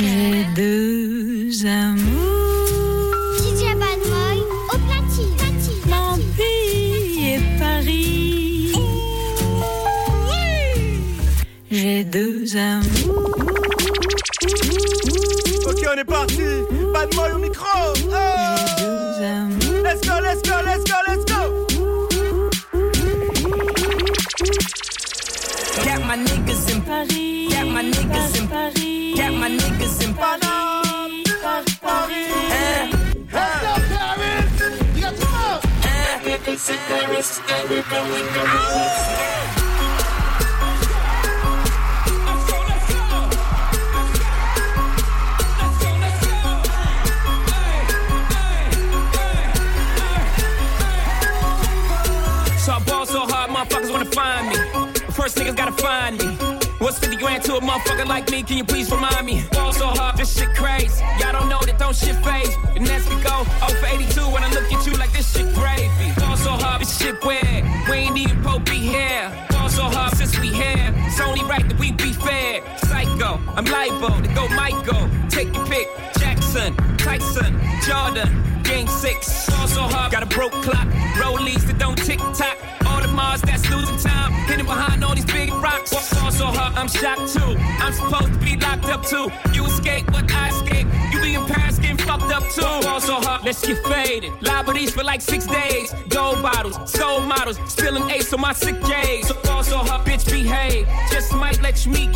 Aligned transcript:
J'ai 0.00 0.44
deux 0.54 0.87
Can 58.48 58.56
you 58.56 58.64
please 58.64 58.90
remind 58.90 59.26
me? 59.26 59.44
Ball 59.52 59.74
so 59.74 59.88
hard, 59.88 60.16
this 60.16 60.34
shit 60.34 60.48
crazy. 60.54 61.04
Y'all 61.20 61.32
don't 61.32 61.50
know 61.50 61.60
that 61.60 61.78
don't 61.78 61.94
shit 61.94 62.16
phase. 62.24 62.56
And 62.74 62.88
as 62.88 63.06
we 63.06 63.16
go, 63.16 63.44
0 63.68 63.78
for 63.78 63.86
82 63.86 64.20
when 64.32 64.42
I 64.42 64.50
look 64.54 64.72
at 64.72 64.86
you 64.86 64.94
like 64.94 65.12
this 65.12 65.30
shit 65.30 65.52
gravy. 65.54 66.27
So 66.44 66.50
hard, 66.50 66.80
this 66.80 66.96
shit 66.98 67.22
weird. 67.24 67.64
We 67.88 67.94
ain't 67.94 68.16
even 68.16 68.42
Pope 68.42 68.64
be 68.64 68.78
here. 68.78 69.30
Ball 69.50 69.68
so 69.68 69.82
hard 69.82 70.16
since 70.16 70.38
we 70.38 70.48
here. 70.48 70.94
It's 71.06 71.20
only 71.20 71.42
right 71.42 71.66
that 71.68 71.78
we 71.78 71.92
be 71.92 72.12
fair. 72.12 72.62
Psycho, 72.78 73.40
I'm 73.56 73.64
libo 73.64 74.08
to 74.22 74.28
go 74.34 74.48
Michael. 74.48 75.08
Take 75.28 75.54
your 75.54 75.66
pick. 75.66 75.88
Jackson, 76.18 76.74
Tyson, 76.96 77.60
Jordan. 77.82 78.62
Game 78.62 78.86
six, 78.86 79.48
ball 79.50 79.66
so 79.66 79.82
hard, 79.82 80.12
got 80.12 80.22
a 80.22 80.26
broke 80.26 80.52
clock. 80.52 80.86
Rollies 81.16 81.66
that 81.66 81.78
don't 81.78 81.96
tick 81.96 82.18
tock. 82.34 82.56
Audemars 82.98 83.40
that's 83.42 83.70
losing 83.70 83.96
time. 83.98 84.32
Hidden 84.48 84.66
behind 84.66 85.04
all 85.04 85.14
these 85.14 85.24
big 85.24 85.52
rocks. 85.52 85.90
Ball 86.14 86.32
so 86.32 86.46
hard, 86.46 86.74
I'm 86.76 86.88
shocked 86.88 87.32
too. 87.32 87.54
I'm 87.78 87.92
supposed 87.92 88.32
to 88.32 88.38
be 88.40 88.56
locked 88.56 88.86
up 88.86 89.04
too. 89.06 89.30
You 89.52 89.66
escape, 89.66 90.06
but 90.06 90.30
I 90.32 90.48
escape. 90.48 90.86
You 91.12 91.20
be 91.20 91.34
in 91.34 91.44
Paris 91.46 91.78
getting 91.78 91.98
fucked 91.98 92.32
up 92.32 92.42
too. 92.50 92.62
Ball 92.62 93.00
so 93.00 93.14
hard, 93.20 93.44
let's 93.44 93.64
get 93.64 93.78
faded. 93.86 94.32
Le 94.42 94.64
Meurice 94.64 94.90
for 94.90 95.04
like 95.04 95.20
six 95.20 95.46
days. 95.46 95.94
Gold 96.08 96.42
bottles, 96.42 96.76
soul 96.90 97.20
models, 97.20 97.58
spilling 97.70 98.10
ace 98.10 98.32
on 98.32 98.40
my 98.40 98.52
sick 98.52 98.80
days. 98.82 99.28
So 99.28 99.34
ball 99.44 99.62
so 99.62 99.78
hard, 99.78 100.04
bitch 100.06 100.28
behave. 100.28 100.88
Just 101.12 101.32
might 101.34 101.60
let 101.62 101.86
you 101.86 101.92
meet 101.92 102.12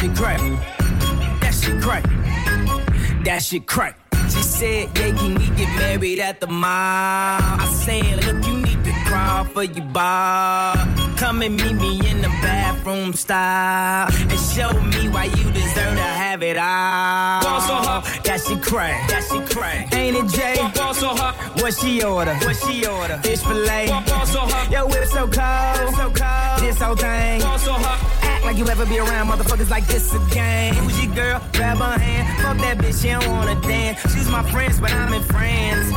shit 0.00 0.14
great. 0.14 0.38
That 1.40 1.52
shit 1.52 1.80
great. 1.80 2.04
That 3.24 3.42
shit 3.42 3.66
great. 3.66 3.94
She 4.30 4.42
said, 4.42 4.98
yeah, 4.98 5.12
can 5.12 5.34
we 5.34 5.46
get 5.56 5.68
married 5.76 6.20
at 6.20 6.40
the 6.40 6.46
mall? 6.46 6.70
I 6.70 7.68
said, 7.84 8.24
look, 8.24 8.46
you 8.46 8.58
need 8.58 8.84
to 8.84 8.92
crawl 9.04 9.44
for 9.44 9.64
your 9.64 9.84
bar. 9.86 10.76
Come 11.16 11.42
and 11.42 11.56
meet 11.56 11.74
me 11.74 12.08
in 12.08 12.22
the 12.22 12.28
bathroom 12.40 13.12
style 13.12 14.08
and 14.08 14.40
show 14.40 14.72
me 14.72 15.08
why 15.08 15.24
you 15.24 15.50
deserve 15.50 15.96
to 15.96 16.10
have 16.22 16.42
it 16.42 16.56
all. 16.56 17.42
Ball 17.42 17.60
so 17.60 17.74
hot, 17.74 18.20
that 18.24 18.40
shit 18.40 18.62
crack, 18.62 19.08
that 19.10 19.24
shit 19.24 19.50
crack. 19.50 19.92
Ain't 19.94 20.16
it 20.16 20.28
Jay? 20.28 20.56
Ball 20.74 20.94
so 20.94 21.08
hot, 21.08 21.34
what 21.60 21.74
she 21.74 22.02
order? 22.02 22.34
What 22.36 22.56
she 22.56 22.86
order? 22.86 23.18
Fish 23.18 23.40
fillet. 23.42 23.88
Ball 23.88 24.26
so 24.26 24.40
hot, 24.40 24.70
yo 24.70 24.86
whip 24.86 25.04
so 25.06 25.26
cold, 25.28 25.94
so 25.96 26.10
cold. 26.10 26.60
This 26.60 26.80
whole 26.80 26.96
thing. 26.96 27.40
Ball 27.40 27.58
so 27.58 27.72
hard, 27.72 28.00
act 28.40 28.46
like 28.46 28.58
you 28.58 28.66
ever 28.68 28.86
be 28.86 28.98
around 28.98 29.28
motherfuckers 29.28 29.70
like 29.70 29.86
this 29.86 30.14
again. 30.14 30.74
Who's 30.74 31.04
your 31.04 31.14
girl? 31.14 31.42
Grab 31.52 31.78
her 31.78 31.98
hand, 31.98 32.42
fuck 32.42 32.56
that 32.58 32.78
bitch, 32.78 33.02
she 33.02 33.08
don't 33.08 33.28
wanna 33.28 33.60
dance. 33.60 34.00
She's 34.12 34.28
my 34.28 34.42
friends, 34.50 34.80
but 34.80 34.92
I'm 34.92 35.12
in 35.12 35.22
France. 35.22 35.92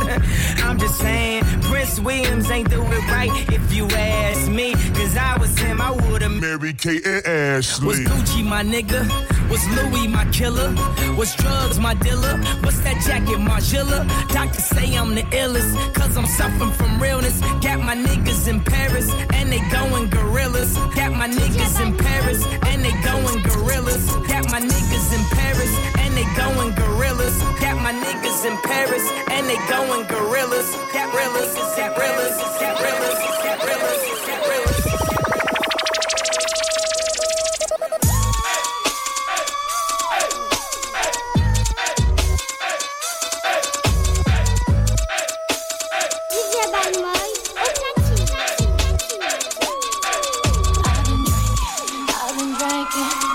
I'm 0.64 0.78
just 0.78 0.98
saying, 0.98 1.43
Prince 1.84 2.00
Williams 2.00 2.50
ain't 2.50 2.70
do 2.70 2.80
it 2.82 3.08
right 3.08 3.30
if 3.52 3.70
you 3.70 3.86
ask 3.88 4.50
me. 4.50 4.72
Cause 4.72 5.18
I 5.18 5.36
was 5.38 5.54
him, 5.58 5.82
I 5.82 5.90
would've 5.90 6.32
Mary 6.32 6.72
Kate 6.72 7.06
and 7.06 7.26
Ashley. 7.26 7.88
was 7.88 7.98
Gucci 7.98 8.42
my 8.42 8.62
nigga? 8.62 9.04
Was 9.50 9.62
Louis 9.76 10.08
my 10.08 10.24
killer? 10.32 10.72
Was 11.14 11.36
drugs 11.36 11.78
my 11.78 11.92
dealer? 11.92 12.38
What's 12.62 12.80
that 12.80 13.04
jacket, 13.06 13.36
Margiela? 13.36 14.08
Doctors 14.32 14.64
say 14.64 14.96
I'm 14.96 15.14
the 15.14 15.24
illest, 15.24 15.76
cause 15.92 16.16
I'm 16.16 16.24
suffering 16.24 16.72
from 16.72 17.02
realness. 17.02 17.38
Got 17.60 17.80
my 17.80 17.94
niggas 17.94 18.48
in 18.48 18.60
Paris, 18.64 19.12
and 19.34 19.52
they 19.52 19.60
going 19.68 20.08
gorillas. 20.08 20.74
Got 20.96 21.12
my 21.12 21.28
niggas 21.28 21.84
in 21.84 21.98
Paris, 21.98 22.46
and 22.64 22.82
they 22.82 22.94
going 23.02 23.42
gorillas. 23.42 24.06
Got 24.32 24.50
my 24.50 24.60
niggas 24.60 25.08
in 25.12 25.24
Paris, 25.36 25.72
and 26.16 26.22
they 26.22 26.36
going 26.36 26.72
gorillas. 26.74 27.36
Got 27.60 27.82
my 27.82 27.92
niggas 27.92 28.44
in 28.46 28.56
Paris, 28.58 29.02
and 29.30 29.48
they 29.48 29.56
going 29.68 30.06
gorillas. 30.06 30.70
Gorillas, 30.92 31.54
gorillas, 31.76 32.36
gorillas, 32.58 33.18
gorillas, 33.40 34.00
gorillas. 34.26 34.84
I've 52.16 52.38
been 52.38 52.52
drinking. 52.54 53.33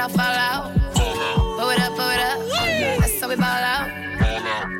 I 0.00 0.08
fall 0.08 0.24
out. 0.24 0.72
Throw 0.96 1.68
it 1.68 1.80
up, 1.80 1.92
throw 1.92 2.08
it 2.08 2.20
up. 2.24 2.38
That's 3.00 3.20
how 3.20 3.28
we 3.28 3.36
ball 3.36 3.44
out. 3.44 3.84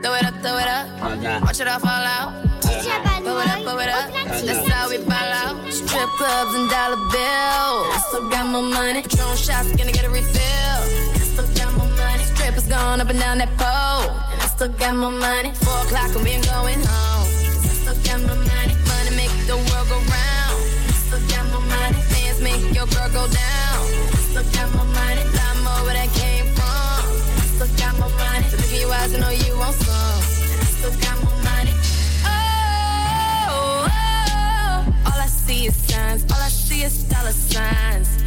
Throw 0.00 0.14
it 0.14 0.24
up, 0.24 0.34
throw 0.40 0.56
it 0.56 0.66
up. 0.66 1.42
Watch 1.42 1.60
it 1.60 1.68
all 1.68 1.78
fall 1.78 1.90
out. 1.90 2.32
Throw 2.62 3.38
it 3.38 3.48
up, 3.52 3.60
throw 3.60 3.78
it 3.80 3.90
up. 3.90 4.08
That's 4.14 4.66
how 4.72 4.88
we 4.88 4.96
ball 5.04 5.30
out. 5.44 5.70
Strip 5.70 6.08
clubs 6.16 6.54
and 6.54 6.70
dollar 6.70 6.96
bills. 7.12 7.84
I 7.92 8.02
still 8.08 8.30
got 8.30 8.46
my 8.46 8.62
money. 8.62 9.02
Drone 9.02 9.36
shots, 9.36 9.68
gonna 9.76 9.92
get 9.92 10.06
a 10.06 10.10
refill. 10.10 10.40
I 10.40 11.20
still 11.20 11.46
got 11.52 11.76
my 11.76 11.84
money. 12.00 12.24
Strippers 12.24 12.66
going 12.66 13.00
up 13.02 13.10
and 13.10 13.20
down 13.20 13.36
that 13.44 13.52
pole. 13.60 14.08
And 14.32 14.40
I 14.40 14.46
still 14.46 14.68
got 14.72 14.94
my 14.94 15.10
money. 15.10 15.52
Four 15.52 15.84
o'clock 15.84 16.16
and 16.16 16.24
we 16.24 16.30
ain't 16.30 16.46
going 16.48 16.80
home. 16.80 17.28
I 17.68 17.76
still 17.76 17.98
got 18.08 18.20
my 18.24 18.36
money. 18.40 18.74
Money 18.88 19.12
make 19.20 19.34
the 19.44 19.56
world 19.68 19.86
go 19.92 20.00
round. 20.00 20.56
I 20.88 20.96
still 20.96 21.20
got 21.28 21.44
my 21.52 21.60
money. 21.60 22.00
Fans 22.08 22.40
make 22.40 22.62
your 22.72 22.86
girl 22.88 23.10
go 23.12 23.28
down. 23.28 23.80
I 24.16 24.18
still 24.32 24.44
got 24.56 24.68
my 24.72 24.84
money. 24.84 24.89
So 28.50 28.56
look 28.56 28.72
in 28.72 28.80
your 28.80 28.92
eyes, 28.92 29.14
I 29.14 29.18
know 29.20 29.30
you 29.30 29.56
want 29.56 29.76
some. 29.76 30.50
And 30.50 30.60
I 30.60 30.64
still 30.64 30.90
got 30.90 31.22
more 31.22 31.40
money. 31.44 31.70
Oh, 32.26 33.86
oh, 33.86 33.92
oh, 34.26 35.06
all 35.06 35.20
I 35.20 35.26
see 35.26 35.66
is 35.66 35.76
signs. 35.76 36.24
All 36.32 36.40
I 36.40 36.48
see 36.48 36.82
is 36.82 37.04
dollar 37.04 37.30
signs. 37.30 38.19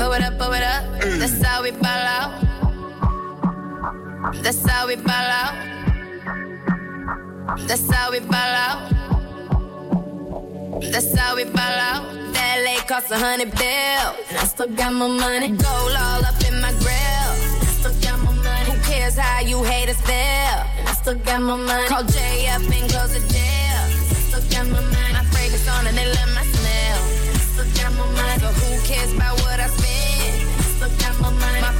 Pull 0.00 0.12
it 0.12 0.22
up, 0.22 0.38
pull 0.38 0.52
it 0.54 0.62
up. 0.62 0.82
Mm. 1.02 1.18
That's 1.18 1.42
how 1.42 1.62
we 1.62 1.72
ball 1.72 1.84
out. 1.84 2.32
That's 4.42 4.66
how 4.66 4.86
we 4.86 4.96
ball 4.96 5.12
out. 5.12 5.54
That's 7.68 7.90
how 7.92 8.10
we 8.10 8.20
ball 8.20 8.54
out. 8.64 8.90
That's 10.80 11.14
how 11.14 11.36
we 11.36 11.44
ball 11.44 11.78
out. 11.90 12.32
That 12.32 12.62
late 12.64 12.88
cost 12.88 13.10
a 13.10 13.18
hundred 13.18 13.50
bills. 13.50 14.16
And 14.30 14.38
I 14.38 14.44
still 14.44 14.68
got 14.68 14.94
my 14.94 15.06
money. 15.06 15.48
Gold 15.48 15.92
all 15.92 16.24
up 16.24 16.40
in 16.48 16.58
my 16.62 16.72
grill. 16.80 17.30
And 17.44 17.60
I 17.60 17.72
still 17.76 17.92
got 18.00 18.18
my 18.24 18.32
money. 18.32 18.70
Who 18.70 18.80
cares 18.90 19.18
how 19.18 19.40
you 19.40 19.62
haters 19.64 20.00
feel? 20.00 20.64
And 20.80 20.88
I 20.88 20.92
still 20.94 21.16
got 21.16 21.42
my 21.42 21.56
money. 21.56 21.88
Call 21.88 22.04
Jay 22.04 22.48
up 22.48 22.62
and 22.62 22.90
close 22.90 23.12
the 23.12 23.20
deal. 23.28 23.84
I 23.84 24.16
still 24.32 24.40
got 24.48 24.66
my 24.66 24.80
money. 24.80 25.12
My 25.12 25.24
fragrance 25.24 25.68
on 25.68 25.86
and 25.88 25.94
they 25.94 26.06
love 26.06 26.34
my 26.34 26.49
cares 28.90 29.12
about 29.12 29.40
what 29.42 29.60
I 29.60 29.68
spend. 29.68 30.80
Look 30.80 31.02
at 31.06 31.20
my 31.20 31.30
money. 31.30 31.79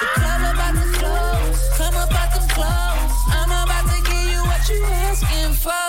The 0.00 0.06
club 0.16 0.40
about 0.54 0.74
to 0.80 0.86
close. 0.98 1.60
Come 1.78 1.94
about 1.94 2.30
them 2.34 2.46
clothes. 2.56 3.16
I'm 3.38 3.50
about 3.50 3.84
to 3.92 3.98
give 4.08 4.26
you 4.32 4.40
what 4.50 4.62
you 4.68 4.80
asking 5.06 5.52
for. 5.64 5.88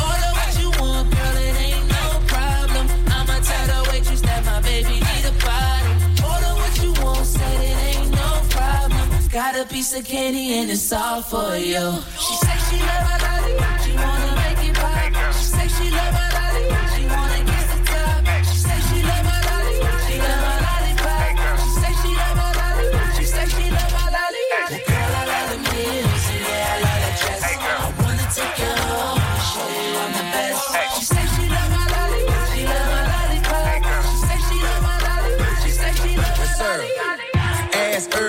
Order 0.00 0.32
what 0.38 0.52
you 0.60 0.68
want, 0.80 1.10
girl. 1.14 1.36
It 1.48 1.56
ain't 1.66 1.86
no 1.88 2.04
problem. 2.26 2.86
I'ma 3.16 3.36
tell 3.40 3.66
the 3.72 3.90
waitress 3.90 4.20
that 4.22 4.44
my 4.44 4.60
baby 4.60 5.00
need 5.08 5.24
a 5.24 5.34
bottle. 5.44 5.94
Order 6.30 6.52
what 6.60 6.74
you 6.82 6.92
want, 7.02 7.26
said 7.26 7.60
it 7.70 7.76
ain't 7.88 8.10
no 8.10 8.30
problem. 8.50 9.06
Got 9.30 9.56
a 9.56 9.64
piece 9.66 9.92
of 9.98 10.04
candy 10.04 10.54
and 10.58 10.70
it's 10.70 10.92
all 10.92 11.22
for 11.22 11.56
you. 11.56 11.86
She 12.24 12.34
say 12.44 12.56
she 12.68 12.78
love 12.88 13.04
my 13.10 13.18
body, 13.26 13.54
she 13.84 13.92
wanna 13.96 14.43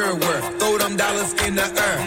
Everywhere, 0.05 0.41
throw 0.59 0.77
them 0.77 0.95
dollars 0.95 1.33
in 1.45 1.55
the 1.55 1.65
air. 1.65 1.97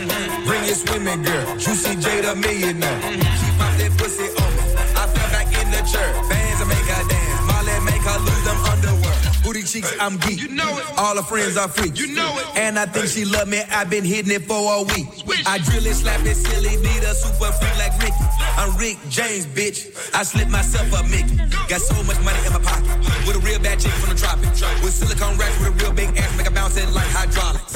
Bring 0.47 0.65
your 0.65 0.75
swimming 0.77 1.23
girl, 1.25 1.57
Juicy 1.59 1.97
J 1.97 2.21
the 2.21 2.37
millionaire. 2.37 3.01
She 3.03 3.51
pop 3.59 3.75
that 3.75 3.93
pussy 3.99 4.23
on 4.39 4.51
me. 4.55 4.63
I 4.95 5.03
fell 5.11 5.31
back 5.35 5.51
in 5.51 5.69
the 5.73 5.83
chair. 5.83 6.07
Fans 6.31 6.63
make 6.71 6.87
her 6.87 7.05
dance, 7.11 7.43
Molly 7.51 7.75
make 7.91 8.05
her 8.07 8.19
lose 8.23 8.45
them 8.47 8.59
underwear. 8.71 9.19
Booty 9.43 9.63
cheeks, 9.65 9.93
I'm 9.99 10.17
geek. 10.19 10.41
You 10.41 10.49
know 10.49 10.79
it. 10.79 10.85
All 10.97 11.17
her 11.17 11.23
friends 11.23 11.57
are 11.57 11.67
freaks. 11.67 11.99
You 11.99 12.15
know 12.15 12.39
it. 12.39 12.47
And 12.57 12.79
I 12.79 12.87
think 12.87 13.07
she 13.09 13.25
love 13.25 13.49
me. 13.49 13.63
I've 13.71 13.91
been 13.91 14.05
hitting 14.05 14.31
it 14.31 14.47
for 14.47 14.55
a 14.55 14.83
week. 14.95 15.09
I 15.47 15.59
drill 15.59 15.87
it, 15.87 15.95
slap 15.95 16.25
it, 16.25 16.37
silly, 16.37 16.77
need 16.77 17.03
a 17.03 17.15
super 17.15 17.51
freak 17.51 17.77
like 17.79 17.99
Ricky. 17.99 18.15
I'm 18.59 18.77
Rick 18.77 18.99
James, 19.09 19.47
bitch. 19.47 19.91
I 20.15 20.23
slip 20.23 20.49
myself 20.49 20.93
up, 20.95 21.09
Mickey. 21.11 21.35
Got 21.67 21.81
so 21.81 22.01
much 22.05 22.21
money 22.23 22.39
in 22.47 22.53
my 22.53 22.61
pocket. 22.63 22.95
With 23.27 23.37
a 23.37 23.41
real 23.41 23.59
bad 23.59 23.81
chick 23.81 23.93
from 23.99 24.15
the 24.15 24.21
tropics. 24.21 24.63
With 24.85 24.95
silicone 24.95 25.37
racks 25.39 25.59
with 25.59 25.69
a 25.69 25.77
real 25.83 25.93
big 25.93 26.17
ass, 26.17 26.31
it 26.77 26.91
like 26.93 27.09
hydraulics. 27.09 27.73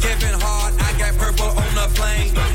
Kevin 0.00 0.34
Hart, 0.40 0.74
I 0.80 0.98
got 0.98 1.14
purple 1.18 1.46
on 1.46 1.74
the 1.74 1.86
plane. 1.94 2.47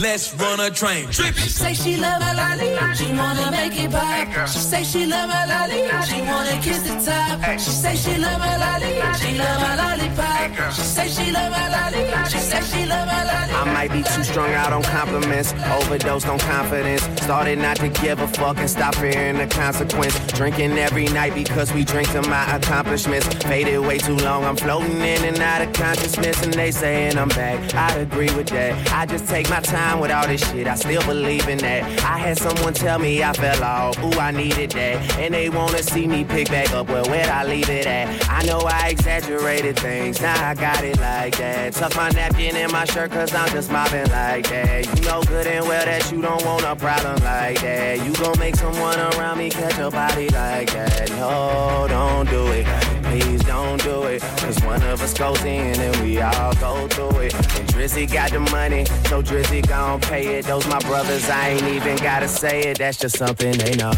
Let's 0.00 0.32
call 0.32 0.54
a 0.54 0.56
bull. 0.56 0.58
let's 0.58 0.58
run 0.58 0.60
a 0.60 0.70
train. 0.70 1.10
Trip 1.10 1.34
She 1.34 1.48
say 1.48 1.74
she 1.74 1.96
love 1.96 2.20
my 2.20 2.32
lolly, 2.32 2.94
she 2.94 3.12
wanna 3.14 3.50
make 3.50 3.78
it 3.78 3.90
pop. 3.90 4.48
She 4.48 4.58
say 4.58 4.84
she 4.84 5.06
love 5.06 5.28
my 5.28 5.44
lolly, 5.46 5.88
she 6.06 6.22
wanna 6.22 6.60
kiss 6.62 6.82
the 6.82 7.10
top. 7.10 7.58
She 7.58 7.70
say 7.70 7.96
she 7.96 8.18
love 8.18 8.38
my 8.38 8.56
lolly, 8.56 8.94
she 9.18 9.38
love 9.38 9.60
my 9.60 9.76
lollipop. 9.76 10.72
She 10.72 10.82
say 10.82 11.08
she 11.08 11.32
love 11.32 11.50
my 11.50 11.68
lolly, 11.68 12.28
she 12.30 12.38
say 12.38 12.62
she 12.62 12.86
love 12.86 13.06
my 13.06 13.24
lolly. 13.24 13.38
I 13.58 13.64
might 13.72 13.90
be 13.90 14.02
too 14.02 14.22
strung 14.22 14.52
out 14.54 14.72
on 14.72 14.82
compliments, 14.82 15.52
overdosed 15.82 16.28
on 16.28 16.38
confidence. 16.38 17.02
Started 17.22 17.58
not 17.58 17.76
to 17.78 17.88
give 17.88 18.20
a 18.20 18.28
fuck 18.28 18.58
and 18.58 18.70
stop 18.70 18.94
fearing 18.94 19.38
the 19.38 19.46
consequence. 19.46 20.16
Drinking 20.32 20.78
every 20.78 21.06
night 21.06 21.34
because 21.34 21.72
we 21.72 21.84
drink 21.84 22.08
to 22.12 22.22
my 22.22 22.56
accomplishments. 22.56 23.26
Faded 23.44 23.80
way 23.80 23.98
too 23.98 24.16
long, 24.16 24.44
I'm 24.44 24.56
floating 24.56 25.00
in 25.00 25.24
and 25.24 25.38
out 25.40 25.62
of 25.62 25.72
consciousness, 25.72 26.42
and 26.42 26.54
they 26.54 26.70
saying 26.70 27.18
I'm 27.18 27.28
back. 27.30 27.74
I 27.74 27.96
agree 27.96 28.32
with 28.36 28.48
that. 28.48 28.92
I 28.92 29.06
just 29.06 29.26
take 29.26 29.50
my 29.50 29.60
time 29.60 29.87
with 29.96 30.10
all 30.10 30.26
this 30.26 30.48
shit. 30.50 30.66
I 30.66 30.74
still 30.74 31.02
believe 31.02 31.48
in 31.48 31.58
that. 31.58 31.82
I 32.04 32.18
had 32.18 32.38
someone 32.38 32.74
tell 32.74 32.98
me 32.98 33.22
I 33.22 33.32
fell 33.32 33.62
off. 33.64 33.98
Ooh, 34.04 34.18
I 34.18 34.30
needed 34.30 34.70
that. 34.72 35.18
And 35.18 35.32
they 35.34 35.48
wanna 35.48 35.82
see 35.82 36.06
me 36.06 36.24
pick 36.24 36.48
back 36.48 36.70
up. 36.72 36.88
Well, 36.88 37.04
where'd 37.06 37.28
I 37.28 37.44
leave 37.44 37.68
it 37.70 37.86
at? 37.86 38.28
I 38.28 38.42
know 38.44 38.60
I 38.60 38.90
exaggerated 38.90 39.78
things. 39.78 40.20
Now 40.20 40.48
I 40.48 40.54
got 40.54 40.84
it 40.84 40.98
like 41.00 41.36
that. 41.38 41.72
Tuck 41.74 41.96
my 41.96 42.10
napkin 42.10 42.56
in 42.56 42.70
my 42.70 42.84
shirt 42.84 43.10
cause 43.10 43.34
I'm 43.34 43.48
just 43.50 43.70
mobbing 43.70 44.10
like 44.10 44.48
that. 44.48 44.86
You 44.96 45.04
know 45.06 45.22
good 45.22 45.46
and 45.46 45.66
well 45.66 45.84
that 45.84 46.10
you 46.12 46.20
don't 46.20 46.44
want 46.44 46.64
a 46.64 46.76
problem 46.76 47.16
like 47.22 47.60
that. 47.60 48.04
You 48.04 48.12
gon' 48.14 48.38
make 48.38 48.56
someone 48.56 48.98
around 48.98 49.38
me 49.38 49.50
catch 49.50 49.78
a 49.78 49.90
body 49.90 50.28
like 50.30 50.72
that. 50.72 51.10
No, 51.10 51.86
don't 51.88 52.28
do 52.28 52.46
it. 52.48 52.66
Please 53.04 53.42
don't 53.44 53.82
do 53.82 54.04
it. 54.04 54.22
Cause 54.38 54.62
one 54.62 54.82
of 54.82 55.00
us 55.02 55.14
goes 55.14 55.42
in 55.44 55.78
and 55.80 55.96
we 56.02 56.20
all 56.20 56.54
go 56.54 56.86
through 56.88 57.20
it. 57.20 57.57
Drizzy 57.78 58.12
got 58.12 58.32
the 58.32 58.40
money, 58.40 58.84
so 59.06 59.22
Drizzy 59.22 59.64
gon' 59.64 60.00
pay 60.00 60.38
it. 60.38 60.46
Those 60.46 60.66
my 60.66 60.80
brothers, 60.80 61.30
I 61.30 61.50
ain't 61.50 61.62
even 61.62 61.96
gotta 61.98 62.26
say 62.26 62.62
it. 62.62 62.78
That's 62.78 62.98
just 62.98 63.16
something 63.16 63.56
they 63.56 63.76
know. 63.76 63.92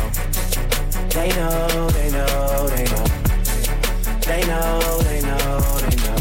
They 1.08 1.30
know, 1.30 1.88
they 1.88 2.10
know, 2.10 2.68
they 2.68 2.84
know. 2.84 3.04
They 4.20 4.46
know, 4.46 5.00
they 5.00 5.22
know, 5.22 5.60
they 5.80 5.96
know. 5.96 6.20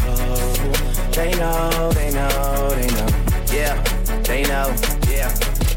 They 1.12 1.32
know, 1.34 1.92
they 1.92 2.12
know, 2.12 2.70
they 2.76 2.88
know. 2.96 3.08
Yeah, 3.52 3.76
they 4.24 4.44
know, 4.44 4.74
yeah. 5.12 5.28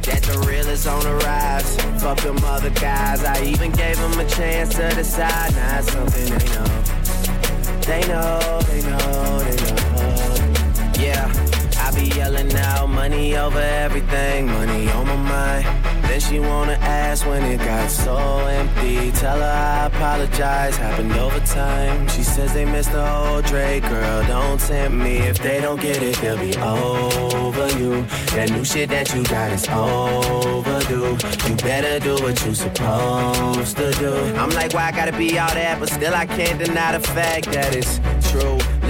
That 0.06 0.22
the 0.22 0.44
real 0.46 0.68
is 0.68 0.86
on 0.86 1.02
the 1.02 1.16
rise. 1.26 1.74
Fuck 2.00 2.20
them 2.20 2.38
other 2.44 2.70
guys. 2.70 3.24
I 3.24 3.42
even 3.42 3.72
gave 3.72 3.98
them 3.98 4.16
a 4.20 4.24
chance 4.28 4.76
to 4.76 4.88
decide. 4.94 5.52
Now 5.56 5.78
it's 5.80 5.92
something 5.92 6.26
they 6.26 6.46
know. 6.54 6.82
They 7.82 8.06
know, 8.06 8.60
they 8.68 8.82
know, 8.82 9.38
they 9.40 9.64
know. 9.64 9.71
Yelling 12.22 12.54
out 12.54 12.88
money 12.88 13.36
over 13.36 13.58
everything, 13.58 14.46
money 14.46 14.88
on 14.92 15.08
my 15.08 15.16
mind. 15.16 15.66
Then 16.04 16.20
she 16.20 16.38
wanna 16.38 16.78
ask 16.80 17.26
when 17.26 17.42
it 17.42 17.58
got 17.58 17.90
so 17.90 18.16
empty. 18.46 19.10
Tell 19.10 19.38
her 19.40 19.44
I 19.44 19.86
apologize, 19.86 20.76
happened 20.76 21.14
over 21.14 21.40
time. 21.40 22.06
She 22.10 22.22
says 22.22 22.54
they 22.54 22.64
missed 22.64 22.92
the 22.92 23.04
whole 23.04 23.42
Drake, 23.42 23.82
girl. 23.82 24.24
Don't 24.28 24.60
tempt 24.60 24.96
me. 24.96 25.16
If 25.16 25.38
they 25.38 25.60
don't 25.60 25.80
get 25.80 26.00
it, 26.00 26.14
they'll 26.18 26.38
be 26.38 26.56
over 26.58 27.66
you. 27.80 28.02
That 28.36 28.50
new 28.52 28.64
shit 28.64 28.90
that 28.90 29.12
you 29.12 29.24
got 29.24 29.50
is 29.50 29.66
overdue. 29.68 31.16
You 31.48 31.56
better 31.56 31.98
do 31.98 32.22
what 32.22 32.36
you 32.46 32.54
supposed 32.54 33.76
to 33.78 33.90
do. 33.98 34.14
I'm 34.36 34.50
like, 34.50 34.74
why 34.74 34.84
I 34.84 34.92
gotta 34.92 35.16
be 35.18 35.40
all 35.40 35.52
that? 35.54 35.80
But 35.80 35.88
still, 35.88 36.14
I 36.14 36.26
can't 36.26 36.60
deny 36.64 36.96
the 36.96 37.00
fact 37.00 37.46
that 37.46 37.74
it's. 37.74 38.21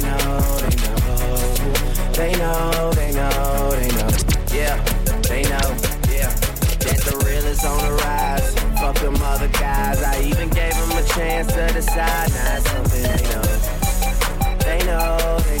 They 2.21 2.33
know, 2.33 2.91
they 2.93 3.11
know, 3.13 3.71
they 3.71 3.87
know. 3.97 4.09
Yeah, 4.53 4.77
they 5.25 5.41
know, 5.41 5.67
yeah. 6.13 6.29
That 6.85 7.01
the 7.01 7.17
real 7.25 7.45
is 7.49 7.65
on 7.65 7.79
the 7.81 7.93
rise. 8.05 8.53
Fuck 8.79 8.99
them 8.99 9.15
other 9.23 9.47
guys. 9.47 10.03
I 10.03 10.21
even 10.21 10.49
gave 10.49 10.75
them 10.75 10.91
a 10.91 11.03
chance 11.15 11.51
to 11.51 11.73
decide. 11.73 12.29
Now 12.29 12.57
it's 12.57 12.69
something 12.69 13.01
they 13.01 13.23
know. 13.25 13.41
They 14.61 14.85
know, 14.85 15.39
they 15.49 15.57
know, 15.57 15.60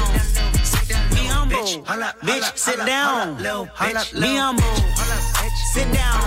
Humble. 1.79 2.19
Bitch, 2.21 2.57
sit 2.57 2.77
down. 2.85 3.37
Be 3.37 4.35
humble. 4.35 4.63
Sit 5.73 5.91
down. 5.93 6.19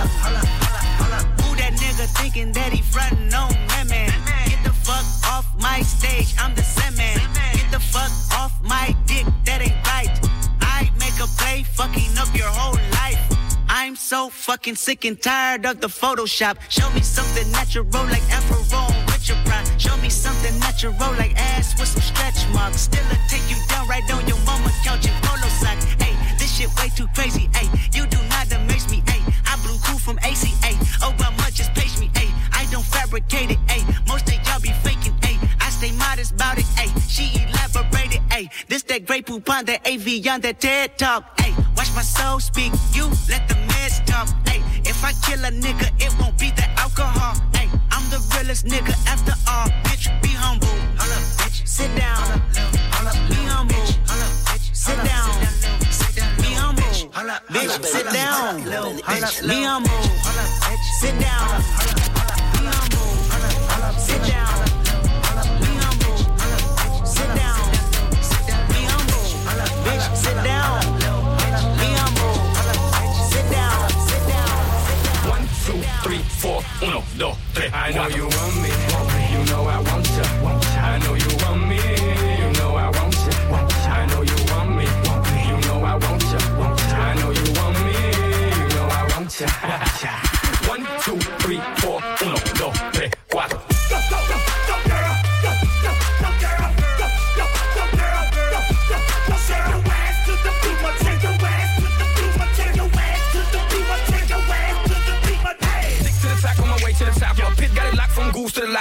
Who 1.42 1.56
that 1.56 1.72
nigga 1.74 2.06
thinking 2.18 2.52
that 2.52 2.72
he 2.72 2.82
frontin' 2.82 3.32
on 3.34 3.52
man? 3.88 4.12
Get 4.48 4.64
the 4.64 4.72
fuck 4.72 5.04
off 5.30 5.46
my 5.60 5.82
stage, 5.82 6.34
I'm 6.38 6.54
the 6.54 6.62
Sandman. 6.62 7.18
Get 7.52 7.70
the 7.70 7.80
fuck 7.80 8.10
off 8.38 8.52
my 8.62 8.96
dick, 9.06 9.26
that 9.44 9.60
ain't 9.60 9.76
right. 9.86 10.08
I 10.60 10.90
make 10.98 11.18
a 11.20 11.28
play, 11.38 11.62
fucking 11.62 12.16
up 12.18 12.34
your 12.34 12.48
whole 12.48 12.78
life. 12.92 13.20
I'm 13.68 13.96
so 13.96 14.30
fucking 14.30 14.76
sick 14.76 15.04
and 15.04 15.20
tired 15.20 15.66
of 15.66 15.80
the 15.80 15.88
Photoshop. 15.88 16.56
Show 16.70 16.90
me 16.92 17.00
something 17.02 17.50
natural 17.52 17.84
like 18.08 18.22
Afro 18.30 18.56
with 18.58 18.72
your 18.72 18.80
pride. 18.80 18.83
Show 19.78 19.96
me 19.98 20.08
something 20.08 20.58
natural 20.60 20.94
like 21.18 21.34
ass 21.36 21.78
with 21.78 21.88
some 21.88 22.02
stretch 22.02 22.46
marks. 22.54 22.82
Still 22.82 23.04
I 23.10 23.18
take 23.28 23.48
you 23.50 23.56
down 23.68 23.88
right 23.88 24.04
on 24.12 24.26
your 24.26 24.38
mama 24.46 24.70
couch 24.84 25.06
in 25.06 25.12
polo 25.22 25.48
socks. 25.48 25.84
Hey, 26.00 26.14
this 26.38 26.56
shit 26.56 26.70
way 26.78 26.88
too 26.96 27.08
crazy. 27.14 27.50
Hey, 27.54 27.68
you 27.92 28.06
do 28.06 28.18
not 28.28 28.50
amaze 28.52 28.88
me. 28.90 29.02
Hey, 29.08 29.20
I 29.46 29.56
blew 29.62 29.76
cool 29.84 29.98
from 29.98 30.18
ACA. 30.18 30.72
Oh, 31.02 31.14
but 31.18 31.32
much 31.38 31.54
just 31.54 31.74
page 31.74 31.98
me. 31.98 32.10
Hey, 32.14 32.30
I 32.52 32.66
don't 32.70 32.84
fabricate 32.84 33.50
it. 33.50 33.58
Hey, 33.68 33.82
most 34.06 34.28
of 34.28 34.34
y'all 34.46 34.60
be 34.60 34.70
faking. 34.84 35.14
Hey, 35.22 35.38
I 35.60 35.70
stay 35.70 35.92
modest 35.92 36.32
about 36.32 36.58
it. 36.58 36.66
Hey, 36.78 36.90
she 37.08 37.24
elaborated. 37.42 38.22
Hey, 38.30 38.48
this 38.68 38.82
that 38.84 39.06
Grey 39.06 39.22
Poupon, 39.22 39.66
that 39.66 39.86
Evian 39.86 40.40
that 40.42 40.60
TED 40.60 40.98
talk. 40.98 41.40
Hey, 41.40 41.52
watch 41.76 41.90
my 41.94 42.02
soul 42.02 42.40
speak. 42.40 42.72
You 42.92 43.04
let 43.28 43.48
the 43.48 43.54
meds 43.68 44.04
talk. 44.06 44.28
Hey, 44.48 44.62
if 44.84 45.04
I 45.04 45.12
kill 45.26 45.44
a 45.44 45.50
nigga, 45.50 45.90
it 46.00 46.14
won't 46.20 46.38
be 46.38 46.50
the 46.50 46.68
alcohol. 46.78 47.34
Hey, 47.54 47.68
the 48.14 48.36
realest 48.36 48.66
nigga 48.66 48.94
after 49.06 49.34
all. 49.50 49.66
Bitch, 49.84 50.06
be 50.22 50.28
humble. 50.28 50.68
bitch. 51.38 51.66
Sit 51.66 51.90
down. 51.96 52.22
Be 53.28 53.40
humble. 53.50 53.86
Sit 54.72 54.98
down. 55.10 55.30
Be 56.42 56.50
humble. 56.54 56.82
Bitch, 57.54 57.74
sit 57.84 58.06
down. 58.12 58.62
Be 59.48 59.62
humble. 59.64 60.02
Sit 61.00 61.18
down. 61.18 61.48
Be 62.52 62.64
humble. 62.74 63.98
Sit 63.98 64.22
down. 64.28 64.63
Uno, 76.86 77.02
dos, 77.16 77.36
tres. 77.54 77.72
I 77.72 77.92
know 77.92 78.08
you 78.08 78.24
want 78.24 78.56
me, 78.62 78.68
you 79.32 79.44
know 79.46 79.68
I 79.68 79.78
want 79.78 80.06
ya. 80.16 80.24
I 80.82 80.98
know 80.98 81.14
you 81.14 81.28
want 81.42 81.66
me, 81.68 81.76
you 81.76 82.50
know 82.58 82.76
I 82.76 82.90
want 82.90 83.14
ya. 83.14 83.32
I 83.88 84.06
know 84.06 84.22
you 84.22 84.36
want 84.52 84.76
me, 84.76 84.84
you 84.84 85.56
know 85.66 85.84
I 85.84 85.94
want 85.96 86.22
ya. 86.22 86.38
I 86.96 87.14
know 87.14 87.30
you 87.30 87.52
want 87.54 87.76
me, 87.84 87.94
you 88.58 88.68
know 88.74 88.86
I 88.90 89.08
want 89.12 89.40
ya. 89.40 89.80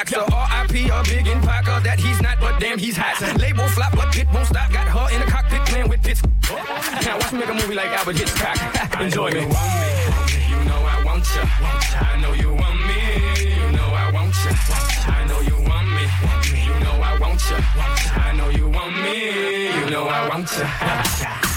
to 0.06 0.16
the. 0.16 0.34
R.I.P. 0.34 0.90
a 0.90 1.04
big 1.04 1.28
in 1.28 1.40
Parker 1.42 1.80
that 1.84 2.00
he's 2.00 2.22
not, 2.22 2.40
but 2.40 2.60
damn 2.60 2.78
he's 2.78 2.98
hot. 2.98 3.16
Label 3.40 3.68
flop, 3.70 3.96
but 3.96 4.12
Pit 4.12 4.28
won't 4.34 4.48
stop. 4.48 4.72
Got 4.72 4.88
her 4.88 5.16
in 5.16 5.22
the 5.22 5.28
cockpit 5.32 5.62
playing 5.66 5.90
with 5.90 6.02
Pits. 6.04 6.22
Now 7.06 7.18
watch 7.18 7.32
me 7.34 7.40
make 7.40 7.50
a 7.50 7.54
movie 7.54 7.76
like 7.76 7.88
Alfred 7.88 8.18
Hitchcock. 8.18 8.58
Enjoy 9.02 9.32
me. 9.32 9.42
You 9.42 10.60
know 10.66 10.82
I 10.94 11.04
want 11.06 11.26
ya. 11.36 11.44
I 11.44 12.20
know 12.22 12.34
you 12.34 12.54
want 12.54 12.80
me. 12.88 13.00
You 13.44 13.72
know 13.72 13.90
I 14.04 14.12
want 14.12 14.36
ya. 14.44 14.52
I 15.08 15.26
know 15.28 15.40
you 15.42 15.58
want 15.70 15.88
me. 15.90 16.06
You 16.64 16.80
know 16.84 16.96
I 17.02 17.18
want 17.20 17.42
ya. 17.50 17.58
I 18.16 18.34
know 18.36 18.50
you 18.50 18.70
want 18.70 18.96
me. 19.04 19.80
You 19.80 19.90
know 19.90 20.08
I 20.08 20.30
want 20.30 20.50
ya. 20.58 21.50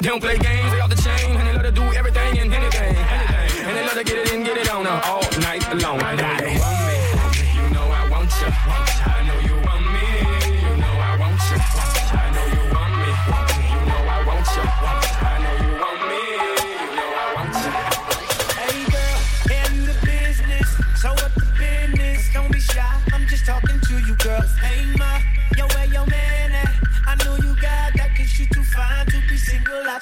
they 0.00 0.08
don't 0.08 0.20
play 0.20 0.38
games, 0.38 0.72
the 0.88 0.99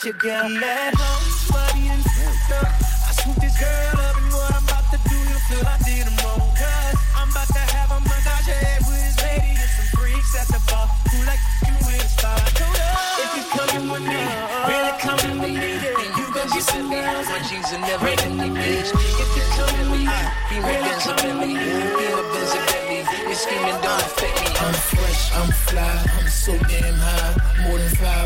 your 0.08 0.16
girl. 0.16 0.48
Home, 0.48 1.28
but 1.52 1.72
he 1.76 1.88
done 1.88 2.00
fucked 2.00 2.64
up. 2.64 2.72
I 3.04 3.12
swooped 3.12 3.40
this 3.44 3.56
girl 3.60 4.00
up 4.00 4.16
and 4.16 4.32
what 4.32 4.56
I'm 4.56 4.64
about 4.64 4.88
to 4.88 4.98
do, 5.04 5.18
he'll 5.20 5.44
feel 5.52 5.64
I 5.68 5.76
did 5.84 6.08
him 6.08 6.16
wrong. 6.24 6.40
Cause 6.56 6.96
I'm 7.12 7.28
about 7.28 7.48
to 7.52 7.60
have 7.76 7.92
a 7.92 8.00
massage 8.00 8.48
head 8.48 8.80
with 8.88 9.04
his 9.04 9.20
lady 9.20 9.52
and 9.52 9.68
some 9.68 9.88
freaks 9.92 10.32
at 10.32 10.48
the 10.48 10.60
bar 10.64 10.88
who 11.12 11.18
like 11.28 11.44
you 11.68 11.76
with 11.84 12.00
a 12.00 12.08
star. 12.08 12.40
If 12.40 13.36
you 13.36 13.44
coming 13.52 13.92
with 13.92 14.04
me, 14.08 14.22
really 14.64 14.94
coming 14.96 15.36
with 15.44 15.60
me, 15.60 15.76
you 15.76 16.24
gon' 16.32 16.48
get 16.56 16.64
some 16.64 16.88
girls 16.88 17.28
when 17.28 17.42
she's 17.44 17.68
in 17.76 17.80
never 17.84 18.08
in 18.08 18.32
the 18.40 18.48
beach. 18.48 18.88
If 18.88 19.28
you 19.36 19.44
coming 19.60 19.92
with 19.92 20.08
me, 20.08 20.16
be 20.48 20.56
Benz 20.64 21.04
or 21.04 21.20
Bentley, 21.20 21.52
be 21.52 22.04
my 22.16 22.24
Benz 22.32 22.52
or 22.56 22.64
Bentley. 22.64 23.04
Your 23.28 23.36
scheming 23.36 23.80
don't 23.84 24.00
affect 24.08 24.40
me. 24.40 24.48
I'm 24.56 24.72
fresh, 24.72 25.22
I'm 25.36 25.52
fly, 25.68 25.84
I'm 26.16 26.28
so 26.32 26.56
damn 26.64 26.96
high. 26.96 27.36
More 27.68 27.76
than 27.76 27.92
500 27.92 27.98
horses 27.98 28.08
when 28.08 28.17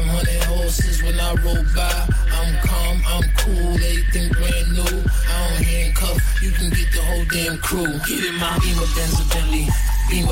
I 1.32 1.34
roll 1.44 1.64
by. 1.74 2.08
I'm 2.30 2.54
calm, 2.60 3.02
I'm 3.06 3.22
cool, 3.38 3.74
everything 3.74 4.28
brand 4.32 4.72
new. 4.72 4.82
I 4.82 5.48
don't 5.48 5.64
handcuff, 5.64 6.42
you 6.42 6.50
can 6.50 6.68
get 6.68 6.92
the 6.92 7.00
whole 7.00 7.24
damn 7.24 7.56
crew. 7.58 7.86
Get 8.06 8.24
in 8.26 8.34
my 8.36 8.58
Beamer, 8.58 8.86
Benz 8.94 9.18
or 9.18 9.91
beam. 10.12 10.29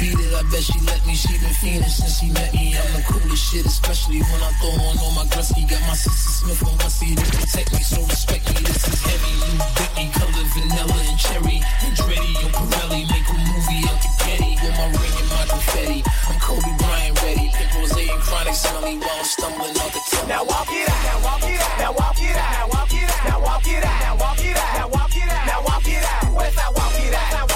Beat 0.00 0.18
it, 0.18 0.32
I 0.34 0.42
bet 0.50 0.62
she 0.64 0.78
let 0.88 1.04
me. 1.06 1.14
She 1.14 1.36
been 1.38 1.52
fiending 1.60 1.92
since 1.92 2.18
she 2.18 2.28
met 2.32 2.52
me. 2.54 2.74
I'm 2.74 2.88
the 2.96 3.02
coolest 3.04 3.52
shit, 3.52 3.66
especially 3.66 4.20
when 4.24 4.40
I 4.40 4.50
throw 4.58 4.72
on 4.72 4.96
all 4.98 5.12
my 5.12 5.24
Gretzky. 5.28 5.68
Got 5.68 5.80
my 5.84 5.94
sister 5.94 6.32
Smith 6.40 6.62
on 6.64 6.78
to 6.80 7.24
protect 7.36 7.72
me, 7.72 7.82
so 7.84 8.00
respect 8.08 8.48
me. 8.48 8.60
This 8.64 8.82
is 8.88 9.00
heavy. 9.04 9.32
You 9.44 9.52
bit 9.76 9.92
me, 9.96 10.04
color 10.16 10.46
vanilla 10.56 10.98
and 11.06 11.18
cherry. 11.20 11.58
Andretti 11.84 12.32
Pirelli 12.56 13.00
make 13.12 13.28
a 13.28 13.36
movie 13.36 13.84
out 13.88 13.98
the 14.00 14.10
Getty 14.24 14.56
with 14.62 14.74
my 14.80 14.88
ring 14.88 15.16
and 15.20 15.28
my 15.28 15.44
confetti. 15.52 16.00
I'm 16.28 16.38
Kobe 16.40 16.72
Bryant 16.80 17.22
ready. 17.22 17.52
Rose 17.76 17.96
and 17.96 18.20
chronic 18.24 18.54
smelly 18.54 18.96
while 18.98 19.20
I'm 19.20 19.24
stumbling 19.24 19.76
out 19.76 19.92
the. 19.92 20.00
Now 20.28 20.44
walk 20.44 20.68
it 20.72 20.88
out. 20.88 21.00
Now 21.04 21.18
walk 21.24 21.44
it 21.44 21.60
out. 21.60 21.78
Now 21.78 21.92
walk 21.92 22.20
it 22.20 22.36
out. 22.36 22.52
Now 22.56 22.68
walk 22.72 22.92
it 22.92 23.06
out. 23.06 23.24
Now 23.24 23.38
walk 23.44 23.66
it 23.68 23.84
out. 23.84 24.00
Now 24.02 24.16
walk 24.16 24.44
it 24.44 24.56
out. 24.56 25.46
Now 25.46 25.60
walk 25.62 25.88
it 25.88 26.02
out. 26.02 26.26
Now 26.56 26.72
walk 26.72 27.00
it 27.00 27.14
out. 27.14 27.51